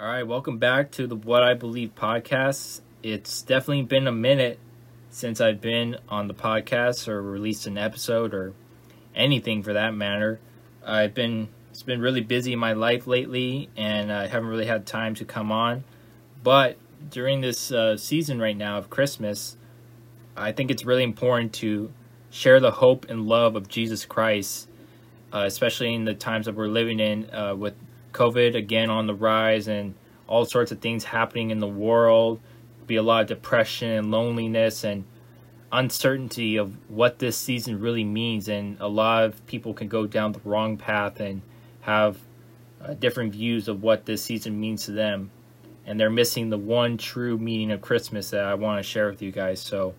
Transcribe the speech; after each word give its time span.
All 0.00 0.08
right, 0.08 0.26
welcome 0.26 0.58
back 0.58 0.90
to 0.92 1.06
the 1.06 1.14
What 1.14 1.42
I 1.42 1.54
Believe 1.54 1.94
podcast. 1.94 2.80
It's 3.02 3.42
definitely 3.42 3.82
been 3.82 4.06
a 4.06 4.12
minute 4.12 4.58
since 5.10 5.40
I've 5.40 5.60
been 5.60 5.98
on 6.08 6.28
the 6.28 6.34
podcast 6.34 7.06
or 7.08 7.22
released 7.22 7.66
an 7.66 7.76
episode 7.76 8.32
or 8.32 8.54
anything 9.14 9.62
for 9.62 9.74
that 9.74 9.94
matter. 9.94 10.40
I've 10.84 11.14
been 11.14 11.50
it's 11.70 11.82
been 11.82 12.00
really 12.00 12.22
busy 12.22 12.54
in 12.54 12.58
my 12.58 12.72
life 12.72 13.06
lately, 13.06 13.68
and 13.76 14.10
I 14.10 14.26
haven't 14.26 14.48
really 14.48 14.64
had 14.66 14.86
time 14.86 15.14
to 15.16 15.26
come 15.26 15.52
on. 15.52 15.84
But 16.42 16.78
during 17.10 17.42
this 17.42 17.70
uh, 17.70 17.96
season 17.98 18.40
right 18.40 18.56
now 18.56 18.78
of 18.78 18.90
Christmas, 18.90 19.58
I 20.36 20.52
think 20.52 20.70
it's 20.70 20.86
really 20.86 21.04
important 21.04 21.52
to 21.54 21.92
share 22.30 22.60
the 22.60 22.72
hope 22.72 23.08
and 23.10 23.28
love 23.28 23.56
of 23.56 23.68
Jesus 23.68 24.06
Christ, 24.06 24.68
uh, 25.32 25.44
especially 25.46 25.94
in 25.94 26.06
the 26.06 26.14
times 26.14 26.46
that 26.46 26.54
we're 26.56 26.66
living 26.66 26.98
in 26.98 27.32
uh, 27.32 27.54
with 27.54 27.74
COVID 28.12 28.54
again 28.54 28.90
on 28.90 29.06
the 29.06 29.14
rise 29.14 29.68
and 29.68 29.94
all 30.26 30.44
sorts 30.44 30.72
of 30.72 30.80
things 30.80 31.04
happening 31.04 31.50
in 31.50 31.58
the 31.58 31.68
world. 31.68 32.40
Be 32.86 32.96
a 32.96 33.02
lot 33.02 33.22
of 33.22 33.28
depression 33.28 33.90
and 33.90 34.10
loneliness 34.10 34.84
and 34.84 35.04
uncertainty 35.72 36.56
of 36.56 36.76
what 36.90 37.18
this 37.18 37.36
season 37.36 37.80
really 37.80 38.04
means, 38.04 38.48
and 38.48 38.76
a 38.80 38.86
lot 38.88 39.24
of 39.24 39.46
people 39.46 39.72
can 39.72 39.88
go 39.88 40.06
down 40.06 40.32
the 40.32 40.40
wrong 40.44 40.76
path 40.76 41.20
and 41.20 41.42
have 41.80 42.18
uh, 42.82 42.94
different 42.94 43.32
views 43.32 43.68
of 43.68 43.82
what 43.82 44.04
this 44.04 44.22
season 44.22 44.60
means 44.60 44.84
to 44.84 44.92
them, 44.92 45.30
and 45.86 45.98
they're 45.98 46.10
missing 46.10 46.50
the 46.50 46.58
one 46.58 46.98
true 46.98 47.38
meaning 47.38 47.70
of 47.70 47.80
Christmas 47.80 48.30
that 48.30 48.44
I 48.44 48.54
want 48.54 48.78
to 48.78 48.82
share 48.82 49.08
with 49.08 49.22
you 49.22 49.32
guys. 49.32 49.60
So 49.60 49.94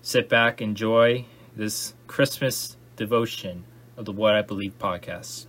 sit 0.00 0.28
back, 0.28 0.62
enjoy 0.62 1.26
this 1.54 1.94
Christmas 2.06 2.76
devotion 2.96 3.64
of 3.96 4.04
the 4.06 4.12
What 4.12 4.34
I 4.34 4.42
Believe 4.42 4.78
podcast. 4.78 5.46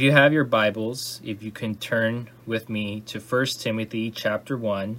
You 0.00 0.12
have 0.12 0.32
your 0.32 0.44
Bibles, 0.44 1.20
if 1.22 1.42
you 1.42 1.50
can 1.50 1.74
turn 1.74 2.30
with 2.46 2.70
me 2.70 3.00
to 3.02 3.20
1 3.20 3.46
Timothy 3.58 4.10
chapter 4.10 4.56
1, 4.56 4.98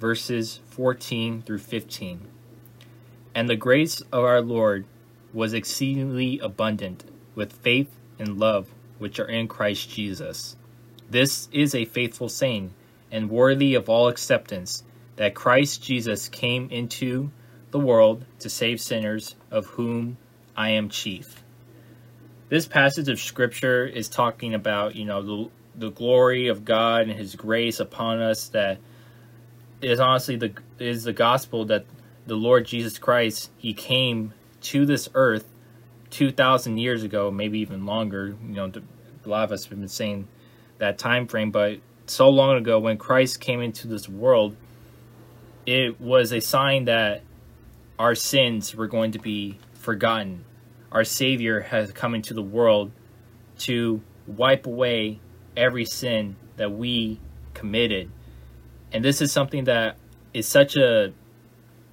verses 0.00 0.58
14 0.70 1.42
through 1.42 1.58
15. 1.58 2.26
And 3.32 3.48
the 3.48 3.54
grace 3.54 4.00
of 4.00 4.24
our 4.24 4.40
Lord 4.40 4.86
was 5.32 5.52
exceedingly 5.52 6.40
abundant 6.40 7.04
with 7.36 7.52
faith 7.52 7.94
and 8.18 8.36
love 8.36 8.70
which 8.98 9.20
are 9.20 9.28
in 9.28 9.46
Christ 9.46 9.90
Jesus. 9.90 10.56
This 11.08 11.48
is 11.52 11.72
a 11.72 11.84
faithful 11.84 12.28
saying 12.28 12.74
and 13.12 13.30
worthy 13.30 13.76
of 13.76 13.88
all 13.88 14.08
acceptance 14.08 14.82
that 15.14 15.36
Christ 15.36 15.80
Jesus 15.80 16.28
came 16.28 16.68
into 16.70 17.30
the 17.70 17.78
world 17.78 18.24
to 18.40 18.50
save 18.50 18.80
sinners, 18.80 19.36
of 19.52 19.66
whom 19.66 20.16
I 20.56 20.70
am 20.70 20.88
chief 20.88 21.43
this 22.48 22.66
passage 22.66 23.08
of 23.08 23.20
scripture 23.20 23.86
is 23.86 24.08
talking 24.08 24.54
about 24.54 24.94
you 24.94 25.04
know 25.04 25.22
the, 25.22 25.50
the 25.74 25.90
glory 25.90 26.48
of 26.48 26.64
god 26.64 27.02
and 27.02 27.12
his 27.12 27.34
grace 27.36 27.80
upon 27.80 28.20
us 28.20 28.48
that 28.48 28.78
is 29.80 30.00
honestly 30.00 30.36
the 30.36 30.52
is 30.78 31.04
the 31.04 31.12
gospel 31.12 31.64
that 31.64 31.84
the 32.26 32.34
lord 32.34 32.66
jesus 32.66 32.98
christ 32.98 33.50
he 33.56 33.72
came 33.72 34.32
to 34.60 34.86
this 34.86 35.08
earth 35.14 35.46
2000 36.14 36.78
years 36.78 37.02
ago 37.02 37.28
maybe 37.28 37.58
even 37.58 37.86
longer. 37.86 38.36
You 38.46 38.54
know 38.54 38.70
a 39.24 39.28
lot 39.28 39.42
of 39.44 39.50
us 39.50 39.64
have 39.64 39.78
been 39.78 39.88
saying 39.88 40.28
that 40.78 40.96
time 40.96 41.26
frame 41.26 41.50
but 41.50 41.80
so 42.06 42.28
long 42.28 42.56
ago 42.56 42.78
when 42.78 42.98
christ 42.98 43.40
came 43.40 43.60
into 43.60 43.88
this 43.88 44.08
world 44.08 44.56
it 45.66 46.00
was 46.00 46.32
a 46.32 46.40
sign 46.40 46.84
that 46.84 47.22
our 47.98 48.14
sins 48.14 48.76
were 48.76 48.86
going 48.86 49.12
to 49.12 49.18
be 49.18 49.58
forgotten 49.72 50.44
our 50.94 51.04
Savior 51.04 51.60
has 51.60 51.90
come 51.90 52.14
into 52.14 52.32
the 52.32 52.42
world 52.42 52.92
to 53.58 54.00
wipe 54.28 54.64
away 54.64 55.20
every 55.56 55.84
sin 55.84 56.36
that 56.56 56.70
we 56.70 57.20
committed. 57.52 58.10
And 58.92 59.04
this 59.04 59.20
is 59.20 59.32
something 59.32 59.64
that 59.64 59.96
is 60.32 60.46
such 60.46 60.76
a 60.76 61.12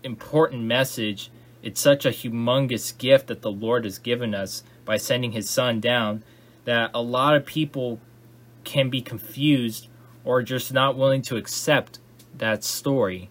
important 0.04 0.64
message. 0.64 1.32
It's 1.64 1.82
such 1.82 2.06
a 2.06 2.10
humongous 2.10 2.96
gift 2.96 3.28
that 3.28 3.42
the 3.42 3.52
Lord 3.52 3.86
has 3.86 3.98
given 3.98 4.36
us 4.36 4.64
by 4.86 4.98
sending 4.98 5.32
his 5.32 5.50
son 5.50 5.80
down 5.80 6.24
that 6.66 6.92
a 6.94 7.02
lot 7.02 7.36
of 7.36 7.46
people 7.46 8.00
can 8.64 8.90
be 8.90 9.02
confused 9.02 9.88
or 10.24 10.44
just 10.44 10.72
not 10.72 10.96
willing 10.96 11.24
to 11.24 11.38
accept 11.38 12.00
that 12.38 12.64
story. 12.64 13.30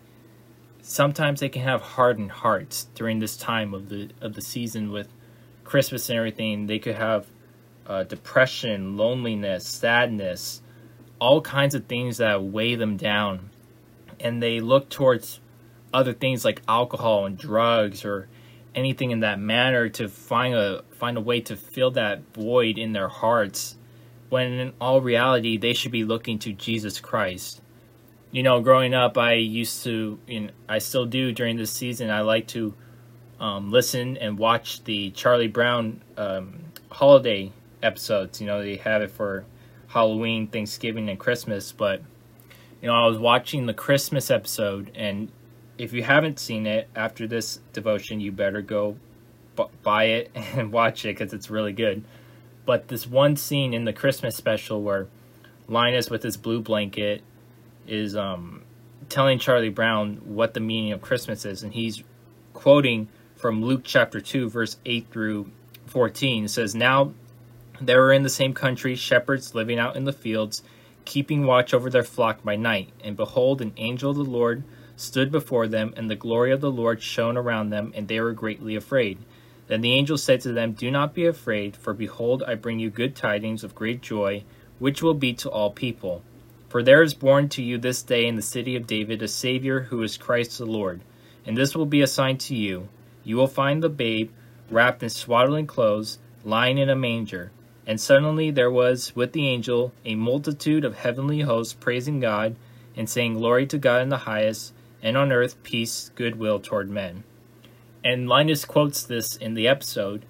Sometimes 0.83 1.39
they 1.39 1.49
can 1.49 1.63
have 1.63 1.81
hardened 1.81 2.33
hearts 2.33 2.89
during 2.97 3.21
this 3.21 3.37
time 3.37 3.73
of 3.73 3.89
the 3.89 4.11
of 4.21 4.35
the 4.35 4.41
season 4.41 4.91
with 4.91 5.09
Christmas 5.71 6.09
and 6.09 6.19
everything, 6.19 6.67
they 6.67 6.81
could 6.81 6.97
have 6.97 7.27
uh, 7.87 8.03
depression, 8.03 8.97
loneliness, 8.97 9.65
sadness, 9.65 10.63
all 11.21 11.41
kinds 11.41 11.77
of 11.77 11.87
things 11.87 12.17
that 12.17 12.43
weigh 12.43 12.75
them 12.75 12.97
down. 12.97 13.51
And 14.19 14.43
they 14.43 14.59
look 14.61 14.91
towards 14.91 15.39
other 15.95 16.13
things 16.13 16.45
like 16.45 16.61
alcohol 16.67 17.25
and 17.25 17.39
drugs 17.39 18.05
or 18.05 18.29
anything 18.75 19.13
in 19.13 19.21
that 19.21 19.39
manner 19.39 19.89
to 19.89 20.09
find 20.09 20.55
a 20.55 20.83
find 20.93 21.17
a 21.17 21.21
way 21.21 21.41
to 21.41 21.57
fill 21.57 21.93
that 21.93 22.23
void 22.35 22.77
in 22.77 22.93
their 22.93 23.09
hearts 23.09 23.77
when 24.29 24.53
in 24.53 24.73
all 24.81 25.01
reality 25.01 25.57
they 25.57 25.73
should 25.73 25.93
be 25.93 26.05
looking 26.05 26.41
to 26.41 26.53
Jesus 26.53 26.99
Christ. 26.99 27.63
You 28.33 28.43
know, 28.43 28.61
growing 28.61 28.93
up 28.93 29.17
I 29.17 29.35
used 29.35 29.85
to 29.85 30.19
know, 30.29 30.51
I 30.69 30.79
still 30.79 31.07
do 31.07 31.31
during 31.31 31.57
this 31.57 31.71
season 31.71 32.11
I 32.11 32.23
like 32.23 32.49
to 32.49 32.75
um, 33.41 33.71
listen 33.71 34.19
and 34.19 34.39
watch 34.39 34.85
the 34.85 35.11
Charlie 35.11 35.49
Brown 35.49 36.03
um, 36.17 36.61
holiday 36.91 37.53
episodes. 37.83 38.41
You 38.41 38.47
know, 38.47 38.63
they 38.63 38.77
have 38.77 39.03
it 39.03 39.11
for 39.11 39.45
Halloween, 39.89 40.47
Thanksgiving, 40.47 41.09
and 41.09 41.19
Christmas. 41.19 41.73
But, 41.73 42.03
you 42.83 42.89
know, 42.89 42.95
I 42.95 43.07
was 43.07 43.19
watching 43.19 43.67
the 43.67 43.75
Christmas 43.75 44.31
episode, 44.31 44.93
and 44.95 45.33
if 45.79 45.93
you 45.95 46.03
haven't 46.03 46.39
seen 46.39 46.67
it 46.67 46.89
after 46.95 47.27
this 47.27 47.61
devotion, 47.73 48.21
you 48.21 48.31
better 48.31 48.61
go 48.61 48.97
b- 49.57 49.65
buy 49.83 50.05
it 50.05 50.31
and 50.35 50.71
watch 50.71 51.05
it 51.07 51.19
because 51.19 51.33
it's 51.33 51.49
really 51.49 51.73
good. 51.73 52.05
But 52.67 52.89
this 52.89 53.07
one 53.07 53.37
scene 53.37 53.73
in 53.73 53.87
the 53.87 53.93
Christmas 53.93 54.37
special 54.37 54.83
where 54.83 55.09
Linus 55.67 56.11
with 56.11 56.23
his 56.23 56.37
blue 56.37 56.61
blanket 56.61 57.23
is 57.87 58.15
um, 58.15 58.63
telling 59.09 59.39
Charlie 59.39 59.71
Brown 59.71 60.17
what 60.25 60.53
the 60.53 60.61
meaning 60.61 60.93
of 60.93 61.01
Christmas 61.01 61.47
is, 61.47 61.63
and 61.63 61.73
he's 61.73 62.03
quoting 62.53 63.09
from 63.41 63.65
Luke 63.65 63.81
chapter 63.85 64.21
2, 64.21 64.51
verse 64.51 64.77
8 64.85 65.07
through 65.11 65.51
14. 65.87 66.45
It 66.45 66.49
says, 66.51 66.75
Now 66.75 67.15
there 67.81 68.03
were 68.03 68.13
in 68.13 68.23
the 68.23 68.29
same 68.29 68.53
country 68.53 68.95
shepherds 68.95 69.55
living 69.55 69.79
out 69.79 69.97
in 69.97 70.05
the 70.05 70.13
fields, 70.13 70.63
keeping 71.07 71.47
watch 71.47 71.73
over 71.73 71.89
their 71.89 72.05
flock 72.05 72.45
by 72.45 72.57
night. 72.57 72.91
And 73.03 73.17
behold, 73.17 73.63
an 73.63 73.73
angel 73.79 74.11
of 74.11 74.19
the 74.19 74.25
Lord 74.25 74.63
stood 74.95 75.33
before 75.33 75.67
them, 75.67 75.95
and 75.97 76.11
the 76.11 76.17
glory 76.17 76.53
of 76.53 76.61
the 76.61 76.71
Lord 76.71 77.01
shone 77.03 77.39
around 77.39 77.71
them, 77.71 77.95
and 77.97 78.09
they 78.09 78.21
were 78.21 78.33
greatly 78.33 78.77
afraid. 78.77 79.17
Then 79.69 79.81
the 79.81 79.95
angel 79.95 80.19
said 80.19 80.43
to 80.43 80.53
them, 80.53 80.73
Do 80.73 80.91
not 80.91 81.15
be 81.15 81.25
afraid, 81.25 81.77
for 81.77 81.95
behold, 81.95 82.43
I 82.43 82.57
bring 82.57 82.79
you 82.79 82.91
good 82.91 83.17
tidings 83.17 83.65
of 83.65 83.75
great 83.75 84.03
joy, 84.03 84.45
which 84.79 85.03
will 85.03 85.15
be 85.15 85.33
to 85.35 85.49
all 85.49 85.71
people. 85.71 86.23
For 86.69 86.83
there 86.83 87.03
is 87.03 87.15
born 87.15 87.49
to 87.51 87.63
you 87.63 87.79
this 87.79 88.03
day 88.03 88.27
in 88.27 88.37
the 88.37 88.43
city 88.43 88.77
of 88.77 88.87
David 88.87 89.23
a 89.23 89.29
Savior 89.29 89.81
who 89.81 90.03
is 90.03 90.19
Christ 90.19 90.59
the 90.59 90.67
Lord. 90.67 91.01
And 91.47 91.57
this 91.57 91.75
will 91.75 91.87
be 91.87 92.03
a 92.03 92.07
sign 92.07 92.37
to 92.37 92.55
you 92.55 92.89
you 93.25 93.37
will 93.37 93.47
find 93.47 93.83
the 93.83 93.89
babe 93.89 94.31
wrapped 94.71 95.03
in 95.03 95.11
swaddling 95.11 95.67
clothes, 95.67 96.19
lying 96.45 96.79
in 96.79 96.89
a 96.89 96.97
manger. 96.97 97.51
And 97.87 98.01
suddenly 98.01 98.51
there 98.51 98.71
was 98.71 99.15
with 99.17 99.33
the 99.33 99.49
angel 99.49 99.93
a 100.05 100.15
multitude 100.15 100.85
of 100.85 100.97
heavenly 100.97 101.41
hosts 101.41 101.75
praising 101.75 102.21
God 102.21 102.57
and 102.97 103.09
saying, 103.09 103.35
Glory 103.35 103.67
to 103.67 103.79
God 103.79 104.03
in 104.03 104.09
the 104.09 104.19
highest, 104.19 104.73
and 105.03 105.17
on 105.17 105.33
earth 105.33 105.63
peace, 105.63 106.11
goodwill 106.15 106.61
toward 106.61 106.91
men. 106.91 107.25
And 108.05 108.29
Linus 108.29 108.65
quotes 108.65 109.03
this 109.03 109.37
in 109.37 109.55
the 109.55 109.69
episode. 109.69 110.25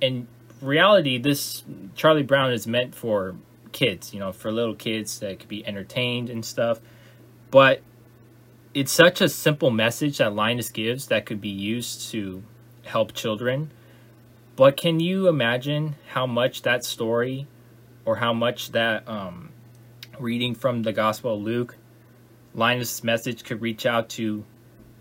In 0.00 0.28
reality, 0.60 1.18
this 1.18 1.64
Charlie 1.94 2.22
Brown 2.22 2.52
is 2.52 2.66
meant 2.66 2.94
for 2.94 3.36
kids, 3.72 4.12
you 4.12 4.20
know, 4.20 4.32
for 4.32 4.52
little 4.52 4.74
kids 4.74 5.18
that 5.20 5.40
could 5.40 5.48
be 5.48 5.66
entertained 5.66 6.30
and 6.30 6.44
stuff. 6.44 6.80
But 7.50 7.80
it's 8.74 8.92
such 8.92 9.20
a 9.20 9.28
simple 9.28 9.70
message 9.70 10.18
that 10.18 10.34
Linus 10.34 10.68
gives 10.68 11.06
that 11.06 11.26
could 11.26 11.40
be 11.40 11.48
used 11.48 12.10
to 12.10 12.42
help 12.84 13.12
children. 13.14 13.70
But 14.56 14.76
can 14.76 15.00
you 15.00 15.28
imagine 15.28 15.96
how 16.08 16.26
much 16.26 16.62
that 16.62 16.84
story 16.84 17.46
or 18.04 18.16
how 18.16 18.32
much 18.32 18.72
that 18.72 19.08
um, 19.08 19.50
reading 20.18 20.54
from 20.54 20.82
the 20.82 20.92
Gospel 20.92 21.34
of 21.34 21.42
Luke, 21.42 21.76
Linus' 22.54 23.04
message 23.04 23.44
could 23.44 23.60
reach 23.60 23.86
out 23.86 24.08
to 24.10 24.44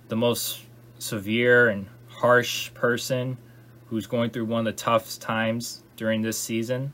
the 0.08 0.16
most 0.16 0.62
severe 1.00 1.70
and 1.70 1.88
harsh 2.08 2.74
person 2.74 3.38
who's 3.88 4.08
going 4.08 4.30
through 4.30 4.46
one 4.46 4.60
of 4.60 4.66
the 4.66 4.82
toughest 4.82 5.22
times 5.22 5.84
during 5.96 6.22
this 6.22 6.40
season? 6.40 6.94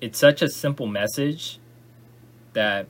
It's 0.00 0.18
such 0.18 0.42
a 0.42 0.48
simple 0.48 0.86
message 0.86 1.58
that 2.52 2.86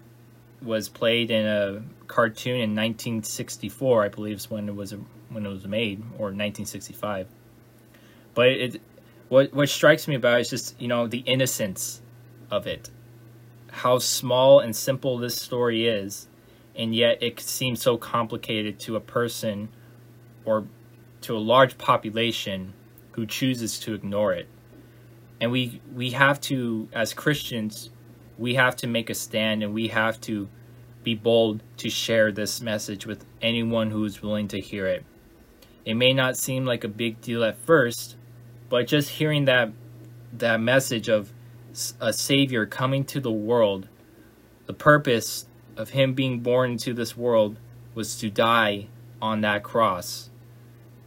was 0.62 0.88
played 0.88 1.31
in 1.31 1.46
a 1.46 1.82
cartoon 2.06 2.56
in 2.56 2.75
1964, 2.75 4.05
I 4.05 4.08
believe, 4.08 4.37
is 4.37 4.50
when 4.50 4.69
it 4.69 4.75
was 4.75 4.94
when 5.28 5.44
it 5.44 5.49
was 5.49 5.66
made, 5.66 6.00
or 6.19 6.32
1965. 6.32 7.28
But 8.34 8.49
it, 8.49 8.82
what 9.28 9.52
what 9.52 9.69
strikes 9.69 10.08
me 10.08 10.14
about 10.14 10.38
it 10.38 10.40
is 10.43 10.50
just 10.50 10.81
you 10.81 10.88
know 10.88 11.06
the 11.06 11.19
innocence 11.19 12.00
of 12.50 12.66
it, 12.66 12.90
how 13.70 13.99
small 13.99 14.60
and 14.60 14.75
simple 14.75 15.19
this 15.19 15.37
story 15.37 15.87
is, 15.87 16.28
and 16.75 16.94
yet 16.94 17.22
it 17.22 17.40
seems 17.40 17.82
so 17.82 17.96
complicated 17.96 18.78
to 18.81 18.96
a 18.96 19.00
person, 19.00 19.69
or 20.44 20.66
to 21.22 21.37
a 21.37 21.38
large 21.38 21.78
population, 21.78 22.72
who 23.12 23.26
chooses 23.26 23.78
to 23.81 23.94
ignore 23.94 24.32
it. 24.32 24.49
And 25.40 25.52
we 25.52 25.81
we 25.94 26.11
have 26.12 26.40
to, 26.43 26.88
as 26.93 27.14
Christians, 27.14 27.90
we 28.38 28.55
have 28.55 28.76
to 28.76 28.87
make 28.87 29.11
a 29.11 29.14
stand, 29.14 29.62
and 29.62 29.75
we 29.75 29.88
have 29.88 30.20
to 30.23 30.49
be 31.02 31.14
bold 31.14 31.62
to 31.79 31.90
share 31.90 32.31
this 32.32 32.61
message 32.61 33.06
with 33.06 33.25
anyone 33.43 33.90
who 33.90 34.05
is 34.05 34.23
willing 34.23 34.49
to 34.49 34.61
hear 34.61 34.87
it. 34.87 35.05
It 35.85 35.94
may 35.94 36.12
not 36.12 36.37
seem 36.37 36.64
like 36.64 36.85
a 36.85 36.88
big 36.88 37.20
deal 37.20 37.43
at 37.44 37.58
first, 37.58 38.17
but 38.69 38.87
just 38.87 39.11
hearing 39.11 39.46
that 39.46 39.73
that 40.35 40.61
message 40.61 41.08
of 41.08 41.32
a 42.00 42.12
savior 42.12 42.67
coming 42.67 43.05
to 43.05 43.20
the 43.20 43.32
world, 43.32 43.88
the 44.67 44.75
purpose 44.75 45.46
of 45.76 45.90
him 45.90 46.12
being 46.12 46.40
born 46.40 46.73
into 46.73 46.93
this 46.93 47.17
world 47.17 47.58
was 47.94 48.19
to 48.19 48.29
die 48.31 48.88
on 49.23 49.40
that 49.40 49.62
cross 49.62 50.29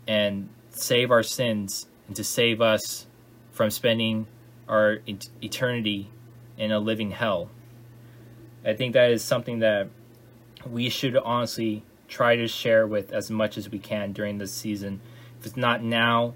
and 0.08 0.50
save 0.72 1.12
our 1.12 1.24
sins 1.24 1.88
and 2.08 2.16
to 2.16 2.24
save 2.24 2.62
us 2.62 3.06
from 3.52 3.70
spending 3.70 4.28
our 4.68 5.00
eternity 5.42 6.10
in 6.62 6.72
a 6.72 6.80
living 6.80 7.10
hell. 7.10 7.50
I 8.64 8.76
think 8.76 8.94
that 8.94 9.10
is 9.10 9.24
something 9.24 9.60
that 9.60 9.90
we 10.70 10.90
should 10.90 11.18
honestly 11.18 11.84
try 12.08 12.36
to 12.36 12.48
share 12.48 12.86
with 12.86 13.12
as 13.12 13.32
much 13.32 13.58
as 13.58 13.70
we 13.70 13.80
can 13.80 14.14
during 14.14 14.38
this 14.38 14.54
season. 14.54 15.02
If 15.40 15.48
it's 15.48 15.58
not 15.58 15.82
now, 15.82 16.36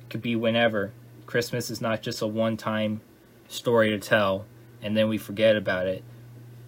it 0.00 0.10
could 0.10 0.22
be 0.22 0.34
whenever. 0.34 0.92
Christmas 1.26 1.70
is 1.70 1.80
not 1.80 2.02
just 2.02 2.20
a 2.20 2.26
one 2.26 2.56
time 2.56 3.00
story 3.46 3.90
to 3.90 3.98
tell 4.00 4.44
and 4.82 4.96
then 4.96 5.08
we 5.08 5.18
forget 5.18 5.54
about 5.54 5.86
it. 5.86 6.02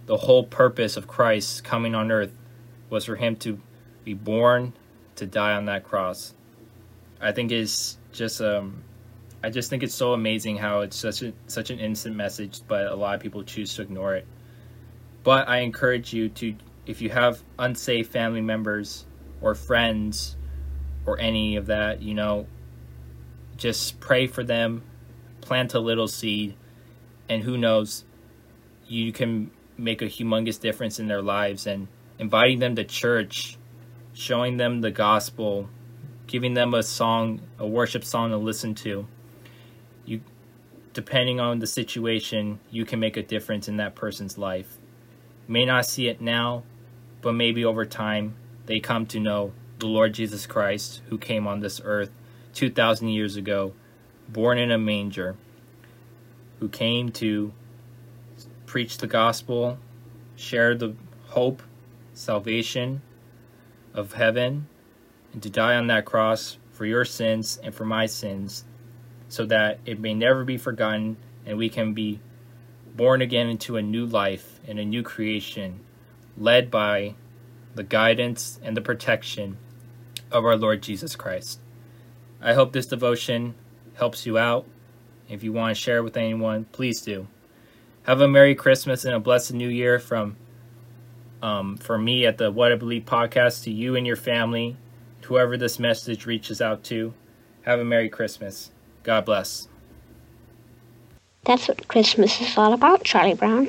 The 0.07 0.19
whole 0.19 0.45
purpose 0.45 0.97
of 0.97 1.09
Christ 1.09 1.65
coming 1.65 1.97
on 1.97 2.13
earth 2.13 2.33
was 2.89 3.05
for 3.05 3.17
him 3.17 3.35
to 3.39 3.61
be 4.05 4.15
born 4.15 4.75
to 5.17 5.27
die 5.27 5.55
on 5.55 5.65
that 5.65 5.83
cross. 5.83 6.35
I 7.21 7.33
think 7.33 7.51
it's 7.51 7.99
just 8.13 8.41
um 8.41 8.85
I 9.43 9.51
just 9.51 9.71
think 9.71 9.83
it's 9.83 9.95
so 9.95 10.13
amazing 10.13 10.59
how 10.59 10.81
it's 10.81 10.97
such 10.97 11.23
a 11.23 11.33
such 11.47 11.71
an 11.71 11.79
instant 11.79 12.15
message, 12.15 12.61
but 12.69 12.87
a 12.87 12.95
lot 12.95 13.15
of 13.15 13.21
people 13.21 13.43
choose 13.43 13.75
to 13.75 13.83
ignore 13.83 14.15
it. 14.15 14.27
But 15.23 15.49
I 15.49 15.61
encourage 15.61 16.13
you 16.13 16.29
to, 16.31 16.57
if 16.87 17.01
you 17.01 17.11
have 17.11 17.43
unsafe 17.59 18.09
family 18.09 18.41
members 18.41 19.07
or 19.41 19.55
friends 19.55 20.37
or 21.07 21.19
any 21.19 21.57
of 21.57 21.67
that, 21.67 22.03
you 22.03 22.15
know, 22.15 22.47
just 23.57 24.01
pray 24.01 24.27
for 24.27 24.43
them, 24.43 24.83
plant 25.41 25.75
a 25.75 25.81
little 25.81 26.09
seed, 26.09 26.55
and 27.29 27.43
who 27.43 27.59
knows, 27.59 28.05
you 28.89 29.13
can 29.13 29.51
make 29.77 30.03
a 30.03 30.07
humongous 30.07 30.61
difference 30.61 30.99
in 30.99 31.07
their 31.07 31.23
lives 31.23 31.67
and 31.67 31.89
inviting 32.19 32.59
them 32.59 32.77
to 32.77 32.85
church, 32.85 33.57
showing 34.13 34.57
them 34.57 34.81
the 34.81 34.91
gospel, 34.91 35.69
giving 36.27 36.55
them 36.55 36.75
a 36.75 36.83
song, 36.83 37.41
a 37.59 37.67
worship 37.67 38.05
song 38.05 38.31
to 38.31 38.37
listen 38.37 38.75
to. 38.75 39.07
Depending 40.93 41.39
on 41.39 41.61
the 41.61 41.67
situation, 41.67 42.59
you 42.71 42.85
can 42.85 42.99
make 42.99 43.17
a 43.17 43.23
difference 43.23 43.69
in 43.69 43.77
that 43.77 43.95
person's 43.95 44.37
life. 44.37 44.79
May 45.47 45.65
not 45.65 45.87
see 45.87 46.09
it 46.09 46.21
now, 46.21 46.65
but 47.23 47.33
maybe 47.33 47.65
over 47.65 47.85
time 47.85 48.35
they 48.67 48.81
come 48.81 49.07
to 49.07 49.21
know 49.21 49.53
the 49.79 49.87
Lord 49.87 50.15
Jesus 50.15 50.47
Christ 50.47 51.01
who 51.09 51.19
came 51.19 51.47
on 51.47 51.61
this 51.61 51.81
earth 51.85 52.11
2,000 52.55 53.09
years 53.09 53.37
ago, 53.37 53.73
born 54.29 54.59
in 54.59 54.71
a 54.71 54.79
manger, 54.79 55.37
who 56.59 56.69
came 56.69 57.11
to 57.11 57.53
preach 58.67 58.99
the 58.99 59.07
gospel, 59.07 59.79
share 60.37 60.75
the 60.75 60.95
hope, 61.29 61.63
salvation 62.13 63.03
of 63.95 64.13
heaven, 64.15 64.67
and 65.33 65.43
to 65.43 65.51
die 65.51 65.77
on 65.77 65.87
that 65.87 66.05
cross 66.05 66.59
for 66.73 66.85
your 66.85 67.05
sins 67.05 67.59
and 67.63 67.75
for 67.75 67.85
my 67.85 68.07
sins, 68.07 68.65
so 69.31 69.47
that 69.47 69.79
it 69.87 70.01
may 70.01 70.13
never 70.13 70.45
be 70.45 70.59
forgotten 70.59 71.17
and 71.47 71.57
we 71.57 71.69
can 71.69 71.95
be 71.95 72.21
born 72.95 73.23
again 73.23 73.49
into 73.49 73.77
a 73.77 73.83
new 73.83 74.05
life 74.05 74.61
and 74.67 74.79
a 74.79 74.85
new 74.85 75.03
creation, 75.03 75.81
led 76.37 76.71
by 76.71 77.15
the 77.75 77.85
guidance 77.85 78.59
and 78.63 78.77
the 78.77 78.81
protection 78.81 79.57
of 80.33 80.45
our 80.45 80.57
Lord 80.57 80.83
Jesus 80.83 81.15
Christ. 81.15 81.61
I 82.43 82.55
hope 82.55 82.73
this 82.73 82.87
devotion 82.87 83.55
helps 83.95 84.27
you 84.27 84.37
out. 84.37 84.67
If 85.29 85.45
you 85.45 85.53
want 85.53 85.77
to 85.77 85.81
share 85.81 86.03
with 86.03 86.17
anyone, 86.17 86.65
please 86.73 87.01
do. 87.01 87.29
Have 88.03 88.21
a 88.21 88.27
Merry 88.27 88.57
Christmas 88.57 89.05
and 89.05 89.15
a 89.15 89.21
blessed 89.21 89.53
New 89.53 89.69
Year 89.69 90.01
from 90.01 90.37
um, 91.41 91.77
from 91.77 92.05
me 92.05 92.27
at 92.27 92.37
the 92.37 92.51
What 92.51 92.73
I 92.73 92.75
Believe 92.75 93.05
podcast 93.05 93.63
to 93.63 93.71
you 93.71 93.95
and 93.95 94.07
your 94.07 94.17
family, 94.17 94.77
whoever 95.23 95.57
this 95.57 95.79
message 95.79 96.27
reaches 96.27 96.61
out 96.61 96.83
to. 96.85 97.15
Have 97.63 97.79
a 97.79 97.85
Merry 97.85 98.09
Christmas. 98.09 98.73
God 99.03 99.25
bless. 99.25 99.69
That's 101.45 101.69
what 101.69 101.89
Christmas 101.89 102.41
is 102.41 102.57
all 102.59 102.73
about, 102.73 103.05
Charlie 103.05 103.35
Brown. 103.35 103.69